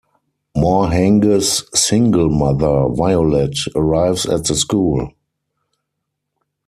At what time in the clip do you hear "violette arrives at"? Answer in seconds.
2.91-4.45